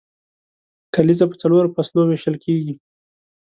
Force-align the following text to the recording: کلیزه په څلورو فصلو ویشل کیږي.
کلیزه 0.95 1.25
په 1.29 1.35
څلورو 1.41 1.73
فصلو 1.75 2.01
ویشل 2.05 2.35
کیږي. 2.43 2.73